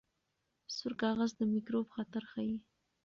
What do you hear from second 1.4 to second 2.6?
میکروب خطر ښيي.